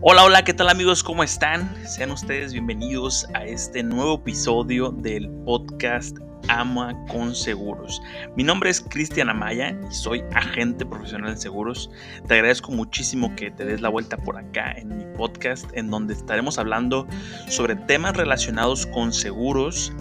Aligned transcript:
Hola, 0.00 0.24
hola, 0.24 0.44
¿qué 0.44 0.54
tal 0.54 0.68
amigos? 0.68 1.02
¿Cómo 1.02 1.24
están? 1.24 1.74
Sean 1.84 2.12
ustedes 2.12 2.52
bienvenidos 2.52 3.26
a 3.34 3.44
este 3.44 3.82
nuevo 3.82 4.14
episodio 4.14 4.92
del 4.92 5.28
podcast 5.44 6.16
Ama 6.46 6.94
con 7.10 7.34
Seguros. 7.34 8.00
Mi 8.36 8.44
nombre 8.44 8.70
es 8.70 8.80
Cristian 8.80 9.28
Amaya 9.28 9.76
y 9.90 9.92
soy 9.92 10.22
agente 10.36 10.86
profesional 10.86 11.34
de 11.34 11.40
seguros. 11.40 11.90
Te 12.28 12.34
agradezco 12.34 12.70
muchísimo 12.70 13.34
que 13.34 13.50
te 13.50 13.64
des 13.64 13.80
la 13.80 13.88
vuelta 13.88 14.16
por 14.18 14.38
acá 14.38 14.70
en 14.70 14.96
mi 14.96 15.04
podcast 15.16 15.68
en 15.74 15.90
donde 15.90 16.14
estaremos 16.14 16.60
hablando 16.60 17.08
sobre 17.48 17.74
temas 17.74 18.16
relacionados 18.16 18.86
con 18.86 19.12
seguros, 19.12 19.92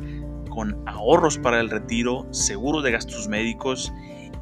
con 0.52 0.80
ahorros 0.88 1.40
para 1.40 1.60
el 1.60 1.72
retiro, 1.72 2.28
seguros 2.30 2.84
de 2.84 2.92
gastos 2.92 3.28
médicos 3.28 3.92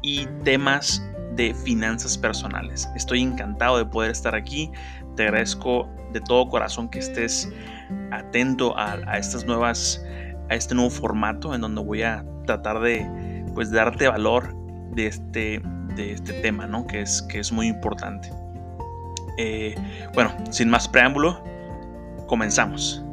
y 0.02 0.26
temas 0.44 1.02
de 1.36 1.54
finanzas 1.54 2.18
personales. 2.18 2.88
Estoy 2.96 3.22
encantado 3.22 3.78
de 3.78 3.84
poder 3.84 4.10
estar 4.10 4.34
aquí. 4.34 4.70
Te 5.16 5.24
agradezco 5.24 5.88
de 6.12 6.20
todo 6.20 6.48
corazón 6.48 6.88
que 6.88 6.98
estés 6.98 7.50
atento 8.10 8.76
a, 8.76 9.18
estas 9.18 9.44
nuevas, 9.44 10.04
a 10.50 10.54
este 10.54 10.74
nuevo 10.74 10.90
formato 10.90 11.54
en 11.54 11.60
donde 11.60 11.82
voy 11.82 12.02
a 12.02 12.24
tratar 12.46 12.80
de 12.80 13.44
pues 13.54 13.70
darte 13.70 14.08
valor 14.08 14.54
de 14.92 15.06
este, 15.06 15.62
de 15.96 16.12
este 16.12 16.34
tema, 16.42 16.66
¿no? 16.66 16.86
Que 16.86 17.02
es, 17.02 17.22
que 17.22 17.38
es 17.38 17.50
muy 17.50 17.66
importante. 17.68 18.30
Eh, 19.38 19.74
bueno, 20.14 20.32
sin 20.50 20.68
más 20.68 20.88
preámbulo, 20.88 21.42
comenzamos. 22.26 23.05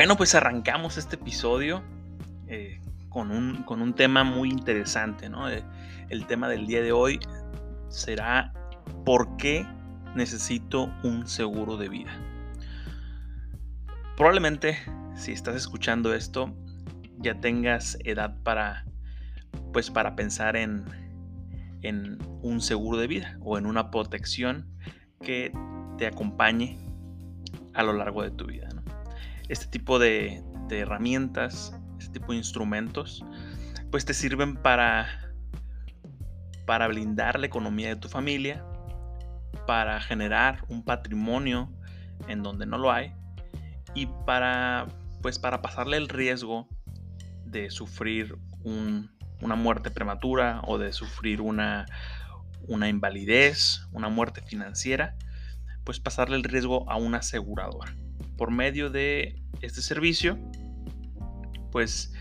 Bueno, 0.00 0.16
pues 0.16 0.34
arrancamos 0.34 0.96
este 0.96 1.16
episodio 1.16 1.82
eh, 2.46 2.80
con, 3.10 3.30
un, 3.30 3.94
tema 3.94 4.24
muy 4.24 4.48
interesante, 4.48 5.28
¿no? 5.28 5.50
Eh, 5.50 5.62
el 6.08 6.24
tema 6.24 6.48
del 6.48 6.66
día 6.66 6.80
de 6.80 6.90
hoy 6.90 7.20
será 7.90 8.54
¿por 9.04 9.36
qué 9.36 9.66
necesito 10.14 10.90
un 11.02 11.26
seguro 11.26 11.76
de 11.76 11.90
vida? 11.90 12.18
Probablemente 14.16 14.78
si 15.16 15.32
estás 15.32 15.54
escuchando 15.54 16.14
esto 16.14 16.50
ya 17.18 17.38
tengas 17.38 17.98
edad 18.02 18.42
para 18.42 18.86
pues 19.70 19.90
para 19.90 20.16
pensar 20.16 20.56
en, 20.56 20.82
en 21.82 22.16
un 22.40 22.62
seguro 22.62 22.96
de 22.96 23.06
vida 23.06 23.36
o 23.42 23.58
en 23.58 23.66
una 23.66 23.90
protección 23.90 24.66
que 25.20 25.52
te 25.98 26.06
acompañe 26.06 26.78
a 27.74 27.82
lo 27.82 27.92
largo 27.92 28.22
de 28.22 28.30
tu 28.30 28.46
vida 28.46 28.70
este 29.50 29.66
tipo 29.66 29.98
de, 29.98 30.42
herramientas, 30.70 31.76
este 31.98 32.20
tipo 32.20 32.30
de 32.30 32.38
instrumentos, 32.38 33.24
pues 33.90 34.04
te 34.04 34.14
sirven 34.14 34.56
para, 34.56 35.32
para 36.64 36.86
blindar 36.86 37.40
la 37.40 37.46
economía 37.46 37.88
de 37.88 37.96
tu 37.96 38.08
familia, 38.08 38.64
para 39.66 40.00
generar 40.00 40.64
un 40.68 40.84
patrimonio 40.84 41.72
en 42.28 42.44
donde 42.44 42.66
no 42.66 42.78
lo 42.78 42.92
hay 42.92 43.12
y 43.94 44.06
para, 44.24 44.86
pues 45.22 45.40
para 45.40 45.60
pasarle 45.60 45.96
el 45.96 46.08
riesgo 46.08 46.68
de 47.44 47.70
sufrir 47.70 48.38
una 48.62 49.56
muerte 49.56 49.90
prematura 49.90 50.60
o 50.64 50.78
de 50.78 50.92
sufrir 50.92 51.40
una, 51.40 51.86
una 52.68 52.88
invalidez, 52.88 53.82
una 53.90 54.08
muerte 54.08 54.42
financiera, 54.42 55.16
pues 55.82 55.98
pasarle 55.98 56.36
el 56.36 56.44
riesgo 56.44 56.88
a 56.88 56.96
una 56.96 57.18
aseguradora. 57.18 57.92
Por 58.36 58.52
medio 58.52 58.90
de 58.90 59.40
este 59.62 59.82
servicio, 59.82 60.38
pues 61.70 62.12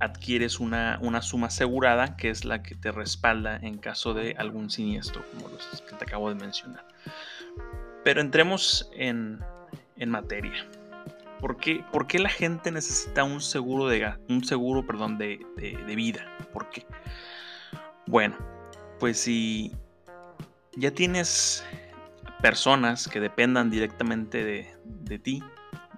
adquieres 0.00 0.60
una, 0.60 1.22
suma 1.22 1.46
asegurada 1.46 2.16
que 2.16 2.30
es 2.30 2.44
la 2.44 2.62
que 2.62 2.74
te 2.74 2.92
respalda 2.92 3.56
en 3.56 3.78
caso 3.78 4.14
de 4.14 4.34
algún 4.38 4.70
siniestro, 4.70 5.24
como 5.32 5.48
los 5.48 5.82
que 5.82 5.94
te 5.96 6.04
acabo 6.04 6.28
de 6.28 6.34
mencionar. 6.34 6.86
Pero 8.04 8.20
entremos 8.20 8.90
en, 8.94 9.40
materia. 10.06 10.66
¿Por 11.40 11.56
qué, 11.56 11.84
¿Por 11.92 12.06
qué, 12.06 12.18
la 12.18 12.28
gente 12.28 12.70
necesita 12.70 13.24
un 13.24 13.40
seguro 13.40 13.88
de 13.88 14.14
un 14.28 14.44
seguro, 14.44 14.86
perdón, 14.86 15.18
de, 15.18 15.38
vida? 15.96 16.26
¿Por 16.52 16.70
qué? 16.70 16.86
Bueno, 18.06 18.36
pues 18.98 19.18
si 19.18 19.72
ya 20.76 20.90
tienes 20.90 21.64
personas 22.40 23.08
que 23.08 23.20
dependan 23.20 23.70
directamente 23.70 24.44
de, 24.44 25.18
ti, 25.18 25.42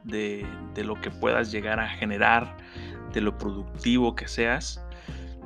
de, 0.09 0.47
lo 0.85 1.01
que 1.01 1.11
puedas 1.11 1.51
llegar 1.53 1.81
a 1.81 1.89
generar, 1.89 2.57
de 3.13 3.21
lo 3.21 3.37
productivo 3.39 4.15
que 4.15 4.29
seas, 4.29 4.83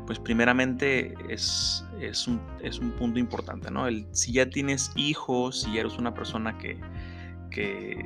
pues 0.06 0.18
primeramente 0.18 1.14
es, 1.28 1.84
es, 2.00 2.26
un, 2.26 2.40
punto 2.98 3.18
importante, 3.18 3.70
¿no? 3.70 3.86
Si 4.12 4.32
ya 4.32 4.48
tienes 4.48 4.90
hijos, 4.96 5.62
si 5.62 5.78
eres 5.78 5.96
una 5.98 6.12
persona 6.12 6.58
que, 6.58 6.78
que, 7.50 8.04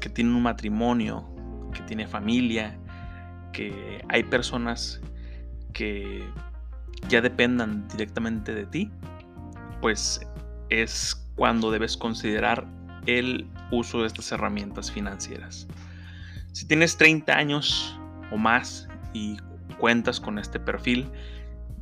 que 0.00 0.08
tiene 0.08 0.34
un 0.34 0.42
matrimonio, 0.42 1.26
que 1.72 1.80
tiene 1.82 2.06
familia, 2.06 2.78
que 3.52 4.04
hay 4.08 4.22
personas 4.24 5.00
que 5.72 6.22
ya 7.08 7.20
dependan 7.20 7.86
directamente 7.88 8.54
de 8.54 8.66
ti, 8.66 8.90
pues 9.80 10.20
es 10.68 11.14
cuando 11.36 11.70
debes 11.70 11.96
considerar 11.96 12.66
el 13.06 13.48
uso 13.70 14.00
de 14.00 14.06
estas 14.08 14.30
herramientas 14.32 14.90
financieras. 14.90 15.66
Si 16.52 16.66
tienes 16.66 16.96
30 16.96 17.36
años 17.36 17.98
o 18.30 18.36
más 18.36 18.88
y 19.12 19.36
cuentas 19.78 20.20
con 20.20 20.38
este 20.38 20.58
perfil 20.58 21.10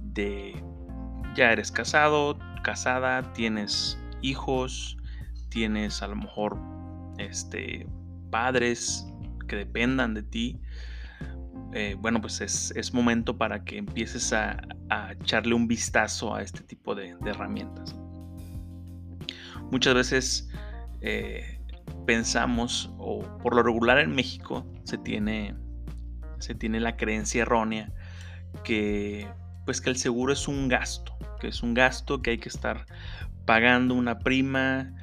de 0.00 0.62
ya 1.34 1.52
eres 1.52 1.70
casado, 1.70 2.38
casada, 2.62 3.32
tienes 3.32 3.98
hijos, 4.22 4.96
tienes 5.48 6.02
a 6.02 6.08
lo 6.08 6.16
mejor 6.16 6.58
este, 7.18 7.86
padres 8.30 9.06
que 9.48 9.56
dependan 9.56 10.14
de 10.14 10.22
ti, 10.22 10.60
eh, 11.72 11.96
bueno, 11.98 12.20
pues 12.20 12.40
es, 12.40 12.94
momento 12.94 13.36
para 13.36 13.64
que 13.64 13.78
empieces 13.78 14.32
a, 14.32 14.60
echarle 15.20 15.54
un 15.54 15.66
vistazo 15.66 16.34
a 16.34 16.42
este 16.42 16.60
tipo 16.60 16.94
de 16.94 17.16
herramientas. 17.24 17.96
Muchas 19.70 19.94
veces 19.94 20.48
eh, 21.06 21.60
pensamos, 22.06 22.90
o 22.98 23.22
por 23.42 23.54
lo 23.54 23.62
regular 23.62 23.98
en 23.98 24.14
México 24.14 24.66
se 24.84 24.96
tiene, 24.96 25.54
se 26.38 26.54
tiene 26.54 26.80
la 26.80 26.96
creencia 26.96 27.42
errónea 27.42 27.92
que, 28.64 29.28
pues 29.66 29.82
que 29.82 29.90
el 29.90 29.96
seguro 29.96 30.32
es 30.32 30.48
un 30.48 30.68
gasto, 30.68 31.14
que 31.40 31.48
es 31.48 31.62
un 31.62 31.74
gasto 31.74 32.22
que 32.22 32.30
hay 32.30 32.38
que 32.38 32.48
estar 32.48 32.86
pagando 33.44 33.94
una 33.94 34.18
prima 34.18 34.94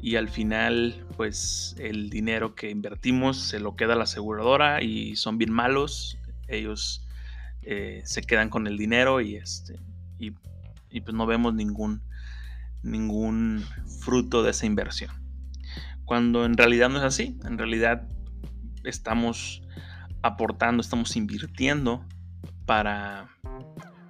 y 0.00 0.16
al 0.16 0.30
final 0.30 1.06
pues 1.18 1.76
el 1.78 2.08
dinero 2.08 2.54
que 2.54 2.70
invertimos 2.70 3.36
se 3.38 3.60
lo 3.60 3.76
queda 3.76 3.96
la 3.96 4.04
aseguradora 4.04 4.82
y 4.82 5.16
son 5.16 5.36
bien 5.36 5.52
malos, 5.52 6.18
ellos 6.48 7.06
eh, 7.60 8.00
se 8.06 8.22
quedan 8.22 8.48
con 8.48 8.66
el 8.66 8.78
dinero 8.78 9.20
y, 9.20 9.36
este, 9.36 9.78
y, 10.18 10.30
pues 10.30 11.14
no 11.14 11.26
vemos 11.26 11.54
ningún 11.54 12.02
ningún 12.82 13.62
fruto 14.00 14.42
de 14.42 14.52
esa 14.52 14.64
inversión. 14.64 15.19
Cuando 16.10 16.44
en 16.44 16.56
realidad 16.56 16.88
no 16.88 16.98
es 16.98 17.04
así, 17.04 17.38
en 17.44 17.56
realidad 17.56 18.02
estamos 18.82 19.62
aportando, 20.22 20.80
estamos 20.80 21.14
invirtiendo 21.14 22.04
para 22.66 23.28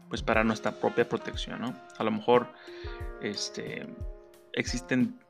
pues 0.08 0.22
para 0.22 0.42
nuestra 0.42 0.72
propia 0.72 1.06
protección, 1.06 1.62
A 1.98 2.02
lo 2.02 2.10
mejor 2.10 2.54
este, 3.20 3.86
existen 4.54 5.20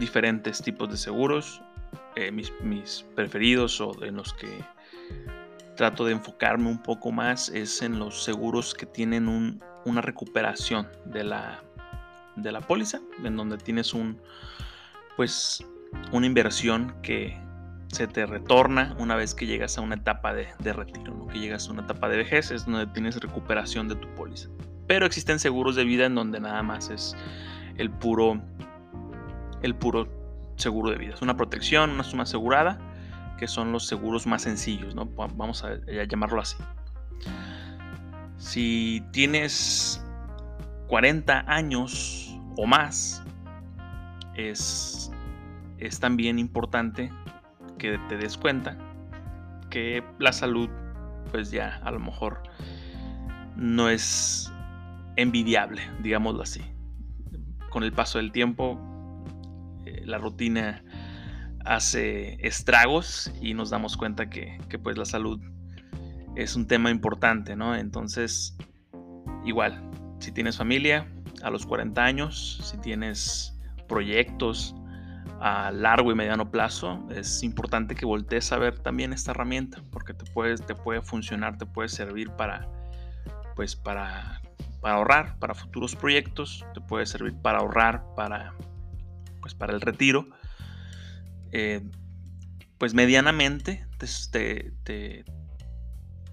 diferentes 0.00 0.60
tipos 0.60 0.90
de 0.90 0.96
seguros, 0.96 1.62
eh, 2.16 2.32
mis, 2.32 3.04
preferidos 3.14 3.80
o 3.80 3.94
en 4.02 4.16
los 4.16 4.32
que 4.32 4.64
trato 5.76 6.04
de 6.04 6.10
enfocarme 6.10 6.68
un 6.68 6.82
poco 6.82 7.12
más 7.12 7.50
es 7.50 7.82
en 7.82 8.00
los 8.00 8.24
seguros 8.24 8.74
que 8.74 8.86
tienen 8.86 9.60
una 9.84 10.00
recuperación 10.00 10.88
de 11.04 11.22
la, 11.22 11.62
de 12.34 12.50
la 12.50 12.62
póliza, 12.62 13.00
en 13.22 13.36
donde 13.36 13.58
tienes 13.58 13.94
un, 13.94 14.20
pues, 15.16 15.64
una 16.12 16.26
inversión 16.26 16.94
que 17.02 17.38
se 17.88 18.06
te 18.06 18.26
retorna 18.26 18.94
una 18.98 19.16
vez 19.16 19.34
que 19.34 19.46
llegas 19.46 19.78
a 19.78 19.80
una 19.80 19.94
etapa 19.96 20.34
de, 20.34 20.72
retiro, 20.72 21.14
¿no? 21.14 21.26
que 21.28 21.38
llegas 21.38 21.68
a 21.68 21.72
una 21.72 21.82
etapa 21.82 22.08
de 22.08 22.18
vejez, 22.18 22.50
es 22.50 22.66
donde 22.66 22.86
tienes 22.88 23.16
recuperación 23.16 23.88
de 23.88 23.96
tu 23.96 24.08
póliza. 24.14 24.48
Pero 24.86 25.06
existen 25.06 25.38
seguros 25.38 25.76
de 25.76 25.84
vida 25.84 26.06
en 26.06 26.14
donde 26.14 26.40
nada 26.40 26.62
más 26.62 26.90
es 26.90 27.16
el 27.76 27.90
puro, 27.90 28.40
el 29.62 29.74
puro 29.74 30.08
seguro 30.56 30.90
de 30.90 30.98
vida. 30.98 31.14
Es 31.14 31.22
una 31.22 31.36
protección, 31.36 31.90
una 31.90 32.04
suma 32.04 32.24
asegurada, 32.24 32.78
que 33.38 33.48
son 33.48 33.72
los 33.72 33.86
seguros 33.86 34.26
más 34.26 34.42
sencillos, 34.42 34.94
¿no? 34.94 35.06
Vamos 35.06 35.64
a 35.64 35.76
llamarlo 36.06 36.40
así. 36.40 36.56
Si 38.38 39.02
tienes 39.12 40.04
40 40.88 41.44
años 41.46 42.38
o 42.56 42.66
más, 42.66 43.22
es, 44.34 45.05
es 45.78 46.00
también 46.00 46.38
importante 46.38 47.12
que 47.78 47.98
te 48.08 48.16
des 48.16 48.36
cuenta 48.36 48.78
que 49.70 50.02
la 50.18 50.32
salud, 50.32 50.70
pues 51.30 51.50
ya 51.50 51.80
a 51.82 51.90
lo 51.90 51.98
mejor 51.98 52.42
no 53.56 53.88
es 53.88 54.52
envidiable, 55.16 55.82
digámoslo 56.02 56.42
así. 56.42 56.62
Con 57.70 57.82
el 57.82 57.92
paso 57.92 58.18
del 58.18 58.32
tiempo, 58.32 58.78
eh, 59.84 60.02
la 60.04 60.18
rutina 60.18 60.82
hace 61.64 62.38
estragos 62.46 63.32
y 63.40 63.54
nos 63.54 63.70
damos 63.70 63.96
cuenta 63.96 64.30
que, 64.30 64.58
que, 64.68 64.78
pues 64.78 64.96
la 64.96 65.04
salud 65.04 65.40
es 66.36 66.54
un 66.54 66.66
tema 66.66 66.90
importante, 66.90 67.56
¿no? 67.56 67.74
Entonces, 67.74 68.56
igual, 69.44 69.82
si 70.20 70.32
tienes 70.32 70.56
familia 70.56 71.10
a 71.42 71.50
los 71.50 71.66
40 71.66 72.02
años, 72.04 72.60
si 72.62 72.78
tienes 72.78 73.58
proyectos 73.88 74.74
a 75.40 75.70
largo 75.70 76.10
y 76.10 76.14
mediano 76.14 76.50
plazo, 76.50 77.06
es 77.10 77.42
importante 77.42 77.94
que 77.94 78.06
voltees 78.06 78.52
a 78.52 78.58
ver 78.58 78.78
también 78.78 79.12
esta 79.12 79.32
herramienta, 79.32 79.82
porque 79.90 80.14
te, 80.14 80.24
puede, 80.30 80.56
te 80.56 80.74
puede 80.74 81.02
funcionar, 81.02 81.58
te 81.58 81.66
puede 81.66 81.88
servir 81.88 82.30
para, 82.30 82.68
pues 83.54 83.76
para, 83.76 84.40
para 84.80 84.94
ahorrar, 84.94 85.38
para 85.38 85.54
futuros 85.54 85.94
proyectos, 85.94 86.64
te 86.74 86.80
puede 86.80 87.06
servir 87.06 87.34
para 87.42 87.58
ahorrar, 87.58 88.04
para, 88.14 88.54
pues 89.40 89.54
para 89.54 89.74
el 89.74 89.80
retiro. 89.80 90.28
Eh, 91.52 91.82
pues 92.78 92.94
medianamente 92.94 93.86
te, 94.30 94.72
te, 94.84 95.24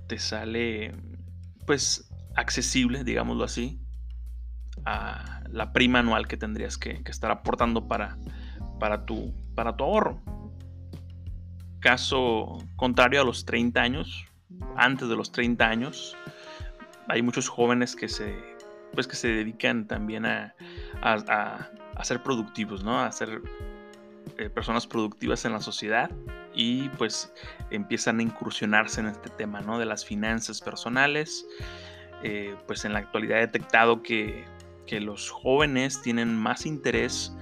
te 0.07 0.19
sale 0.19 0.93
pues 1.65 2.09
accesible, 2.35 3.03
digámoslo 3.03 3.43
así, 3.43 3.79
a 4.85 5.43
la 5.49 5.71
prima 5.71 5.99
anual 5.99 6.27
que 6.27 6.37
tendrías 6.37 6.77
que, 6.77 7.01
estar 7.05 7.31
aportando 7.31 7.87
para, 7.87 8.17
para, 8.83 9.05
tu, 9.05 9.31
para 9.55 9.77
tu 9.77 9.85
ahorro. 9.85 10.19
Caso 11.79 12.57
contrario 12.75 13.21
a 13.21 13.23
los 13.23 13.45
30 13.45 13.81
años, 13.81 14.25
antes 14.75 15.07
de 15.07 15.15
los 15.15 15.31
30 15.31 15.65
años, 15.65 16.17
hay 17.07 17.21
muchos 17.21 17.47
jóvenes 17.47 17.95
que 17.95 18.09
se, 18.09 18.37
pues 18.93 19.07
que 19.07 19.15
se 19.15 19.29
dedican 19.29 19.87
también 19.87 20.25
a, 20.25 20.53
a, 21.01 22.03
ser 22.03 22.23
productivos, 22.23 22.83
¿no? 22.83 22.99
A 22.99 23.09
ser 23.13 23.41
eh, 24.37 24.49
personas 24.49 24.85
productivas 24.85 25.45
en 25.45 25.53
la 25.53 25.61
sociedad 25.61 26.11
y 26.53 26.89
pues 26.89 27.31
empiezan 27.71 28.19
a 28.19 28.23
incursionarse 28.23 28.99
en 28.99 29.07
este 29.07 29.29
tema, 29.29 29.61
¿no? 29.61 29.79
De 29.79 29.85
las 29.85 30.03
finanzas 30.03 30.59
personales. 30.59 31.47
Eh, 32.21 32.53
pues 32.67 32.83
en 32.83 32.91
la 32.91 32.99
actualidad 32.99 33.37
he 33.37 33.47
detectado 33.47 34.03
que 34.03 34.43
que 34.85 34.99
los 34.99 35.29
jóvenes 35.29 36.01
tienen 36.01 36.35
más 36.35 36.65
interés 36.65 37.33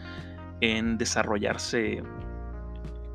en 0.62 0.98
desarrollarse 0.98 2.04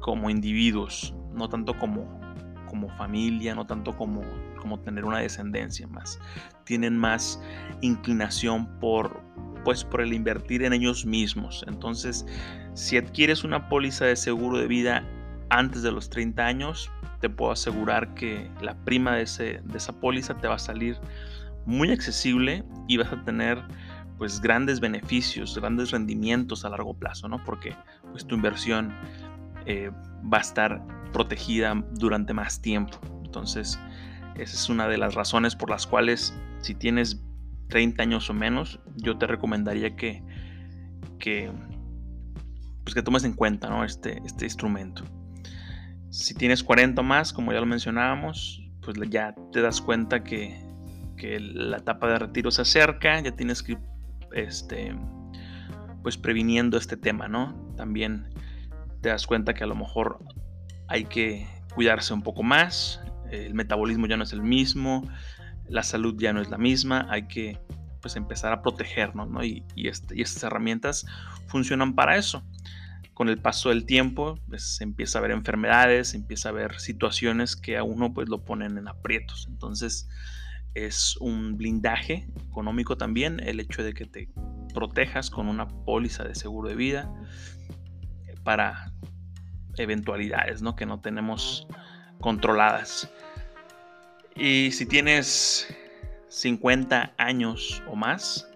como 0.01 0.31
individuos, 0.31 1.15
no 1.33 1.49
tanto 1.49 1.77
como, 1.79 2.21
como 2.69 2.89
familia, 2.97 3.55
no 3.55 3.67
tanto 3.67 3.97
como, 3.97 4.23
como 4.61 4.79
tener 4.81 5.05
una 5.05 5.19
descendencia 5.19 5.87
más. 5.87 6.21
Tienen 6.65 6.99
más 6.99 7.41
inclinación 7.81 8.67
por, 8.79 9.21
pues, 9.65 9.85
por 9.85 10.01
el 10.01 10.13
invertir 10.13 10.63
en 10.63 10.73
ellos 10.73 11.07
mismos. 11.07 11.65
Entonces, 11.67 12.27
si 12.75 12.97
adquieres 12.97 13.45
una 13.45 13.69
póliza 13.69 14.05
de 14.05 14.17
seguro 14.17 14.59
de 14.59 14.67
vida 14.67 15.05
antes 15.49 15.83
de 15.83 15.93
los 15.93 16.11
30 16.11 16.45
años, 16.45 16.91
te 17.21 17.31
puedo 17.31 17.53
asegurar 17.53 18.15
que 18.15 18.51
la 18.61 18.75
prima 18.85 19.17
de, 19.17 19.23
ese, 19.23 19.61
de 19.65 19.79
esa 19.79 19.93
póliza 19.93 20.37
te 20.37 20.49
va 20.49 20.57
a 20.57 20.59
salir 20.59 20.99
muy 21.65 21.91
accesible 21.91 22.65
y 22.87 22.97
vas 22.97 23.13
a 23.13 23.23
tener 23.25 23.63
pues 24.19 24.41
grandes 24.41 24.81
beneficios, 24.81 25.57
grandes 25.59 25.91
rendimientos 25.91 26.65
a 26.65 26.71
largo 26.71 26.95
plazo, 26.95 27.29
¿no? 27.29 27.43
Porque 27.45 27.75
pues 28.11 28.27
tu 28.27 28.35
inversión 28.35 28.95
eh, 29.67 29.91
va 30.33 30.39
a 30.39 30.41
estar 30.41 30.83
protegida 31.13 31.75
durante 31.93 32.33
más 32.33 32.61
tiempo. 32.61 32.99
Entonces, 33.25 33.79
esa 34.37 34.55
es 34.55 34.69
una 34.69 34.89
de 34.89 34.99
las 34.99 35.15
razones 35.15 35.55
por 35.55 35.71
las 35.71 35.87
cuales 35.87 36.35
si 36.61 36.75
tienes 36.75 37.23
30 37.69 38.03
años 38.03 38.31
o 38.31 38.35
menos, 38.35 38.81
yo 38.97 39.19
te 39.19 39.27
recomendaría 39.27 39.97
que, 39.97 40.23
que, 41.19 41.51
pues 42.85 42.95
que 42.95 43.03
tomes 43.03 43.25
en 43.25 43.35
cuenta 43.35 43.69
¿no? 43.69 43.85
este, 43.85 44.23
este 44.25 44.45
instrumento. 44.45 45.05
Si 46.11 46.35
tienes 46.35 46.63
40 46.63 47.01
o 47.01 47.05
más, 47.05 47.33
como 47.33 47.53
ya 47.53 47.61
lo 47.61 47.67
mencionábamos, 47.67 48.63
pues 48.83 48.97
ya 49.11 49.35
te 49.53 49.61
das 49.61 49.81
cuenta 49.81 50.23
que, 50.23 50.59
que 51.17 51.41
la 51.41 51.79
etapa 51.79 52.09
de 52.09 52.19
retiro 52.21 52.51
se 52.51 52.63
acerca, 52.63 53.21
ya 53.21 53.33
tienes 53.33 53.63
que 53.63 53.77
este, 54.37 54.95
pues 56.03 56.17
previniendo 56.17 56.77
este 56.77 56.97
tema, 56.97 57.29
¿no? 57.29 57.75
También 57.77 58.29
te 59.01 59.09
das 59.09 59.27
cuenta 59.27 59.55
que 59.55 59.65
a 59.65 59.67
lo 59.67 59.75
mejor 59.75 60.19
hay 60.89 61.05
que 61.05 61.49
cuidarse 61.75 62.15
un 62.15 62.23
poco 62.23 62.43
más, 62.43 63.01
el 63.31 63.55
metabolismo 63.55 64.07
ya 64.07 64.17
no 64.17 64.25
es 64.25 64.33
el 64.33 64.43
mismo, 64.43 65.09
la 65.69 65.83
salud 65.83 66.15
ya 66.19 66.33
no 66.33 66.41
es 66.41 66.51
la 66.51 66.59
misma, 66.59 67.07
hay 67.11 67.27
que 67.27 67.59
pues 68.01 68.15
empezar 68.17 68.53
a 68.53 68.63
protegernos, 68.63 69.29
¿no? 69.29 69.43
Y, 69.43 69.65
este, 69.75 70.17
y 70.17 70.23
estas 70.23 70.45
herramientas 70.45 71.07
funcionan 71.49 71.95
para 71.95 72.17
eso. 72.17 72.45
Con 73.15 73.29
el 73.29 73.39
paso 73.39 73.71
del 73.71 73.87
tiempo, 73.87 74.39
pues 74.47 74.81
empieza 74.81 75.19
a 75.19 75.21
haber 75.21 75.33
enfermedades, 75.33 76.15
empieza 76.15 76.51
a 76.51 76.53
haber 76.53 76.79
situaciones 76.79 77.57
que 77.57 77.77
a 77.77 77.83
uno 77.83 78.13
pues 78.13 78.29
lo 78.29 78.45
ponen 78.45 78.79
en 78.79 78.89
aprietos. 78.89 79.47
Entonces, 79.49 80.09
es 80.75 81.17
un 81.19 81.57
blindaje 81.57 82.29
económico 82.49 82.97
también 82.97 83.41
el 83.41 83.61
hecho 83.61 83.83
de 83.83 83.95
que 83.95 84.05
te 84.05 84.29
protejas 84.75 85.31
con 85.31 85.49
una 85.49 85.67
póliza 85.69 86.25
de 86.25 86.35
seguro 86.35 86.69
de 86.69 86.77
vida 86.77 87.11
para 88.45 88.93
eventualidades 89.79 90.63
¿no? 90.63 90.77
que 90.77 90.87
no 90.87 91.01
tenemos 91.01 91.67
controladas. 92.21 93.11
Y 94.35 94.71
si 94.73 94.87
tienes 94.87 95.75
50 96.29 97.15
años 97.17 97.83
o 97.89 97.97
más, 97.97 98.49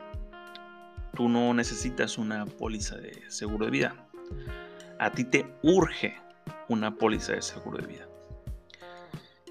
tú 1.14 1.28
no 1.28 1.54
necesitas 1.54 2.18
una 2.18 2.44
póliza 2.44 2.96
de 2.96 3.22
seguro 3.28 3.64
de 3.64 3.70
vida. 3.70 3.94
A 4.98 5.10
ti 5.10 5.24
te 5.24 5.46
urge 5.62 6.14
una 6.68 6.94
póliza 6.94 7.32
de 7.32 7.42
seguro 7.42 7.78
de 7.78 7.86
vida 7.86 8.09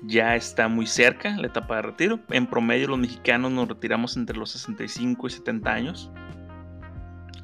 ya 0.03 0.35
está 0.35 0.67
muy 0.67 0.85
cerca 0.85 1.35
la 1.37 1.47
etapa 1.47 1.77
de 1.77 1.81
retiro. 1.83 2.19
En 2.29 2.47
promedio 2.47 2.87
los 2.87 2.99
mexicanos 2.99 3.51
nos 3.51 3.67
retiramos 3.67 4.15
entre 4.17 4.37
los 4.37 4.51
65 4.51 5.27
y 5.27 5.29
70 5.29 5.71
años. 5.71 6.11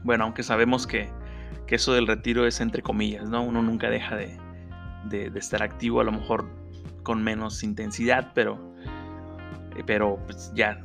Bueno, 0.04 0.24
aunque 0.24 0.44
sabemos 0.44 0.88
que, 0.88 1.10
eso 1.68 1.94
del 1.94 2.08
retiro 2.08 2.46
es 2.46 2.62
entre 2.62 2.82
comillas, 2.82 3.28
¿no? 3.28 3.44
Uno 3.44 3.62
nunca 3.62 3.90
deja 3.90 4.16
de, 4.16 4.38
estar 5.36 5.62
activo, 5.62 6.00
a 6.00 6.04
lo 6.04 6.12
mejor 6.12 6.50
con 7.04 7.22
menos 7.24 7.64
intensidad, 7.64 8.32
pero, 8.34 8.74
pero 9.86 10.18
pues 10.26 10.52
ya 10.56 10.82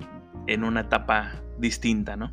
en 0.47 0.65
una 0.65 0.81
etapa 0.81 1.33
distinta, 1.59 2.17
¿no? 2.17 2.33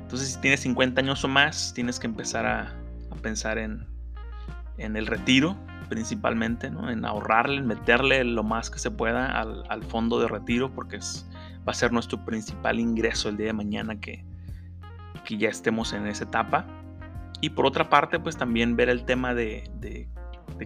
Entonces, 0.00 0.32
si 0.32 0.40
tienes 0.40 0.60
50 0.60 1.00
años 1.00 1.22
o 1.22 1.28
más, 1.28 1.72
tienes 1.74 2.00
que 2.00 2.06
empezar 2.06 2.46
a, 2.46 2.74
pensar 3.22 3.58
en, 3.58 3.86
en 4.78 4.96
el 4.96 5.06
retiro 5.06 5.56
principalmente, 5.88 6.70
¿no? 6.70 6.90
en 6.90 7.04
ahorrarle, 7.04 7.56
en 7.56 7.66
meterle 7.66 8.24
lo 8.24 8.42
más 8.42 8.70
que 8.70 8.78
se 8.78 8.90
pueda 8.90 9.40
al, 9.40 9.82
fondo 9.84 10.20
de 10.20 10.28
retiro, 10.28 10.72
porque 10.72 10.96
es, 10.96 11.28
va 11.66 11.72
a 11.72 11.74
ser 11.74 11.92
nuestro 11.92 12.24
principal 12.24 12.78
ingreso 12.78 13.28
el 13.28 13.36
día 13.36 13.46
de 13.46 13.52
mañana 13.52 14.00
que, 14.00 14.24
que 15.24 15.38
ya 15.38 15.48
estemos 15.48 15.92
en 15.92 16.06
esa 16.06 16.24
etapa. 16.24 16.66
Y 17.40 17.50
por 17.50 17.66
otra 17.66 17.88
parte, 17.88 18.18
pues 18.18 18.36
también 18.36 18.76
ver 18.76 18.88
el 18.88 19.04
tema 19.04 19.34
de, 19.34 19.70
de, 19.80 20.08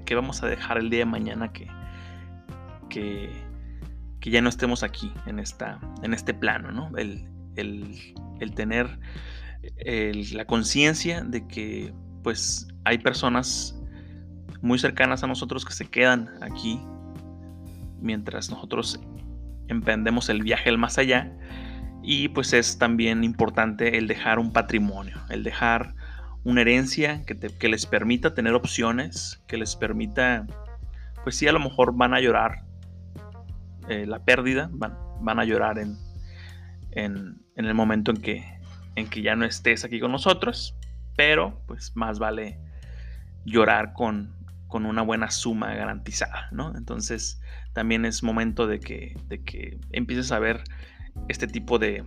qué 0.04 0.14
vamos 0.14 0.42
a 0.42 0.46
dejar 0.46 0.78
el 0.78 0.90
día 0.90 1.00
de 1.00 1.06
mañana 1.06 1.52
que, 1.52 1.68
que, 2.88 3.30
ya 4.30 4.40
no 4.40 4.48
estemos 4.48 4.82
aquí 4.82 5.12
en, 5.26 5.38
esta, 5.38 5.78
en 6.02 6.14
este 6.14 6.32
plano, 6.32 6.72
¿no? 6.72 6.96
El, 6.96 7.28
el, 7.56 8.14
el 8.40 8.54
tener 8.54 8.98
la 10.32 10.44
conciencia 10.46 11.22
de 11.22 11.46
que 11.46 11.92
pues 12.22 12.68
hay 12.84 12.98
personas 12.98 13.81
muy 14.62 14.78
cercanas 14.78 15.23
a 15.23 15.26
nosotros 15.26 15.64
que 15.64 15.75
se 15.75 15.87
quedan 15.87 16.31
aquí 16.40 16.81
mientras 18.00 18.50
nosotros 18.50 19.00
emprendemos 19.69 20.28
el 20.28 20.42
viaje 20.42 20.71
al 20.71 20.78
más 20.78 20.99
allá. 20.99 21.33
Y 22.02 22.28
pues 22.28 22.52
es 22.52 22.78
también 22.78 23.23
importante 23.23 23.97
el 23.99 24.09
dejar 24.09 24.38
un 24.38 24.52
patrimonio, 24.52 25.21
el 25.28 25.45
dejar 25.45 25.95
una 26.45 26.62
herencia 26.62 27.23
que, 27.25 27.37
que 27.38 27.69
les 27.69 27.87
permita 27.87 28.35
tener 28.35 28.54
opciones, 28.54 29.40
que 29.47 29.57
les 29.57 29.76
permita, 29.76 30.47
pues 31.23 31.37
sí, 31.37 31.47
a 31.47 31.52
lo 31.52 31.61
mejor 31.61 31.97
van 31.97 32.14
a 32.14 32.21
llorar 32.21 32.64
eh, 33.88 34.07
la 34.07 34.25
pérdida, 34.25 34.69
van, 34.73 34.97
van 35.21 35.38
a 35.38 35.45
llorar 35.45 35.78
en, 35.78 35.97
en, 36.90 37.40
en, 37.54 37.64
el 37.64 37.75
momento 37.75 38.11
en 38.11 38.16
que, 38.16 38.45
en 38.97 39.09
que 39.09 39.23
ya 39.23 39.37
no 39.37 39.45
estés 39.45 39.85
aquí 39.85 40.00
con 40.00 40.11
nosotros, 40.11 40.76
pero 41.16 41.62
pues 41.66 41.92
más 41.95 42.19
vale 42.19 42.59
llorar 43.45 43.92
con, 43.92 44.41
con 44.72 44.86
una 44.86 45.02
buena 45.02 45.30
suma 45.30 45.74
garantizada, 45.74 46.48
¿no? 46.50 46.74
Entonces 46.74 47.42
también 47.74 48.06
es 48.06 48.22
momento 48.22 48.66
de 48.66 48.80
que, 48.80 49.14
de 49.28 49.44
que 49.44 49.78
empieces 49.90 50.32
a 50.32 50.38
ver 50.38 50.64
este 51.28 51.46
tipo 51.46 51.78
de, 51.78 52.02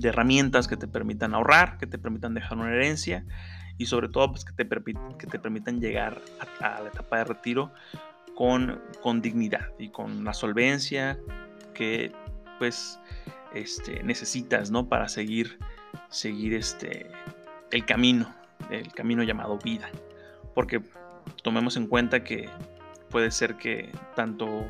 herramientas 0.00 0.68
que 0.68 0.76
te 0.76 0.86
permitan 0.86 1.34
ahorrar, 1.34 1.76
que 1.76 1.88
te 1.88 1.98
permitan 1.98 2.34
dejar 2.34 2.56
una 2.56 2.72
herencia 2.72 3.24
y 3.78 3.86
sobre 3.86 4.08
todo 4.08 4.30
pues, 4.30 4.44
que, 4.44 4.52
te 4.52 4.64
que 4.64 5.26
te 5.26 5.40
permitan 5.40 5.80
llegar 5.80 6.22
a, 6.60 6.82
la 6.82 6.88
etapa 6.88 7.18
de 7.18 7.24
retiro 7.24 7.72
con, 8.36 8.80
con 9.02 9.20
dignidad 9.20 9.72
y 9.76 9.88
con 9.88 10.22
la 10.22 10.34
solvencia 10.34 11.18
que 11.74 12.12
pues 12.60 13.00
este, 13.52 14.04
necesitas 14.04 14.70
¿no? 14.70 14.88
para 14.88 15.08
seguir, 15.08 15.58
seguir 16.10 16.54
este, 16.54 17.10
el 17.72 17.84
camino, 17.86 18.32
el 18.70 18.92
camino 18.92 19.24
llamado 19.24 19.58
vida. 19.58 19.88
Porque 20.54 20.80
tomemos 21.42 21.76
en 21.76 21.86
cuenta 21.86 22.24
que 22.24 22.48
puede 23.10 23.30
ser 23.30 23.56
que 23.56 23.90
tanto 24.14 24.66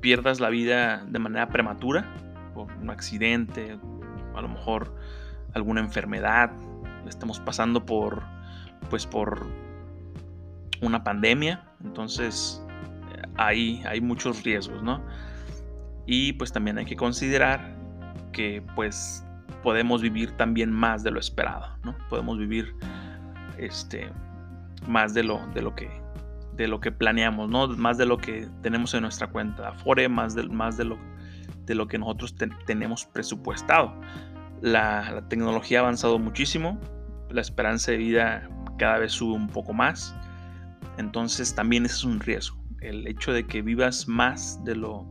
pierdas 0.00 0.40
la 0.40 0.50
vida 0.50 1.04
de 1.06 1.18
manera 1.18 1.48
prematura, 1.48 2.04
por 2.54 2.70
un 2.72 2.90
accidente, 2.90 3.78
a 4.34 4.40
lo 4.40 4.48
mejor 4.48 4.94
alguna 5.54 5.80
enfermedad, 5.80 6.50
estamos 7.08 7.40
pasando 7.40 7.84
por 7.84 8.22
pues 8.90 9.06
por 9.06 9.46
una 10.80 11.04
pandemia, 11.04 11.64
entonces 11.84 12.62
hay, 13.36 13.82
hay 13.86 14.00
muchos 14.00 14.42
riesgos, 14.42 14.82
¿no? 14.82 15.02
Y 16.06 16.34
pues 16.34 16.52
también 16.52 16.78
hay 16.78 16.84
que 16.84 16.96
considerar 16.96 17.76
que 18.32 18.62
pues 18.74 19.24
podemos 19.62 20.02
vivir 20.02 20.32
también 20.32 20.70
más 20.70 21.02
de 21.04 21.12
lo 21.12 21.20
esperado, 21.20 21.76
¿no? 21.84 21.96
Podemos 22.08 22.38
vivir 22.38 22.74
este 23.56 24.10
más 24.86 25.14
de 25.14 25.24
lo, 25.24 25.46
de 25.54 25.62
lo 25.62 25.74
que 25.74 26.02
de 26.56 26.68
lo 26.68 26.80
que 26.80 26.92
planeamos, 26.92 27.48
¿no? 27.48 27.68
Más 27.68 27.98
de 27.98 28.06
lo 28.06 28.18
que 28.18 28.48
tenemos 28.62 28.94
en 28.94 29.02
nuestra 29.02 29.26
cuenta 29.28 29.68
Afore, 29.68 30.08
más 30.08 30.34
de, 30.34 30.44
más 30.48 30.76
de, 30.76 30.84
lo, 30.84 30.98
de 31.64 31.74
lo 31.74 31.88
que 31.88 31.98
nosotros 31.98 32.34
tenemos 32.66 33.06
presupuestado. 33.06 33.94
La, 34.60 35.24
tecnología 35.28 35.78
ha 35.78 35.82
avanzado 35.82 36.18
muchísimo, 36.18 36.78
la 37.30 37.40
esperanza 37.40 37.92
de 37.92 37.98
vida 37.98 38.48
cada 38.78 38.98
vez 38.98 39.12
sube 39.12 39.34
un 39.34 39.48
poco 39.48 39.72
más, 39.72 40.14
entonces 40.98 41.54
también 41.54 41.86
ese 41.86 41.96
es 41.96 42.04
un 42.04 42.20
riesgo. 42.20 42.62
El 42.80 43.06
hecho 43.06 43.32
de 43.32 43.46
que 43.46 43.62
vivas 43.62 44.06
más 44.08 44.62
de 44.64 44.76
lo, 44.76 45.06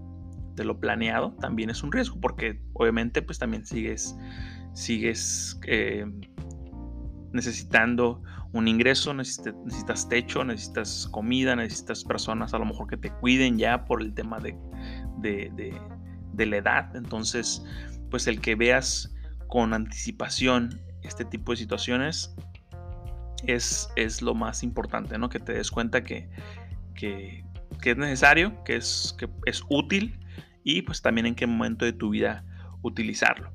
de 0.55 0.63
lo 0.63 0.79
planeado 0.79 1.33
también 1.39 1.69
es 1.69 1.83
un 1.83 1.91
riesgo, 1.91 2.19
porque 2.21 2.61
obviamente 2.73 3.21
pues 3.21 3.39
también 3.39 3.65
sigues, 3.65 4.15
sigues 4.73 5.59
eh, 5.65 6.05
necesitando 7.33 8.21
un 8.53 8.67
ingreso, 8.67 9.13
necesitas, 9.13 10.09
techo, 10.09 10.43
necesitas 10.43 11.07
comida, 11.11 11.55
necesitas 11.55 12.03
personas 12.03 12.53
a 12.53 12.59
lo 12.59 12.65
mejor 12.65 12.87
que 12.87 12.97
te 12.97 13.11
cuiden 13.11 13.57
ya 13.57 13.85
por 13.85 14.01
el 14.01 14.13
tema 14.13 14.39
de, 14.39 14.57
de, 15.19 16.45
la 16.45 16.57
edad. 16.57 16.95
Entonces, 16.95 17.63
pues 18.09 18.27
el 18.27 18.41
que 18.41 18.55
veas 18.55 19.13
con 19.47 19.73
anticipación 19.73 20.81
este 21.03 21.23
tipo 21.23 21.51
de 21.51 21.57
situaciones 21.57 22.35
es, 23.47 23.89
es 23.95 24.21
lo 24.21 24.35
más 24.35 24.63
importante, 24.63 25.17
¿no? 25.17 25.29
Que 25.29 25.39
te 25.39 25.53
des 25.53 25.71
cuenta 25.71 26.03
que, 26.03 26.29
que, 26.95 27.43
es 27.83 27.97
necesario, 27.97 28.63
que 28.63 28.75
es, 28.75 29.15
que 29.17 29.29
es 29.45 29.63
útil 29.69 30.19
y 30.63 30.81
pues 30.81 31.01
también 31.01 31.25
en 31.25 31.35
qué 31.35 31.47
momento 31.47 31.85
de 31.85 31.93
tu 31.93 32.09
vida 32.09 32.43
utilizarlo. 32.81 33.51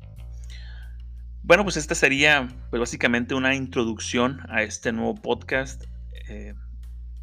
Bueno, 1.47 1.63
pues 1.63 1.77
esta 1.77 1.95
sería 1.95 2.49
pues 2.71 2.81
básicamente 2.81 3.33
una 3.37 3.55
introducción 3.55 4.41
a 4.49 4.65
este 4.65 4.91
nuevo 4.91 5.15
podcast. 5.15 5.85
Eh, 6.29 6.55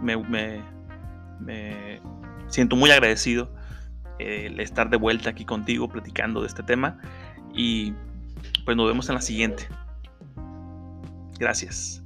Me, 0.00 0.16
me, 0.16 2.00
siento 2.48 2.76
muy 2.76 2.90
agradecido 2.90 3.50
eh, 4.18 4.46
el 4.46 4.58
estar 4.60 4.88
de 4.88 4.96
vuelta 4.96 5.30
aquí 5.30 5.44
contigo 5.44 5.88
platicando 5.88 6.40
de 6.40 6.46
este 6.46 6.62
tema 6.62 6.98
y 7.54 7.92
pues 8.64 8.76
nos 8.76 8.86
vemos 8.86 9.08
en 9.08 9.16
la 9.16 9.20
siguiente. 9.20 9.68
Gracias. 11.38 11.99